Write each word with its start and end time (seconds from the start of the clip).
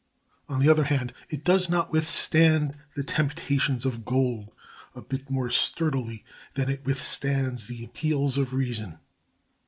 On 0.49 0.59
the 0.59 0.67
other 0.67 0.85
hand, 0.85 1.13
it 1.29 1.43
does 1.43 1.69
not 1.69 1.91
withstand 1.91 2.75
the 2.95 3.03
temptations 3.03 3.85
of 3.85 4.03
gold 4.03 4.51
a 4.95 5.01
bit 5.03 5.29
more 5.29 5.51
sturdily 5.51 6.25
than 6.55 6.69
it 6.71 6.83
withstands 6.83 7.67
the 7.67 7.83
appeals 7.83 8.35
of 8.35 8.51
reason. 8.51 8.97